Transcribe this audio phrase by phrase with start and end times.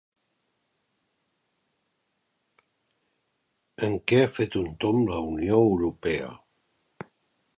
[3.89, 6.33] En què ha fet un tomb la Unió Europea?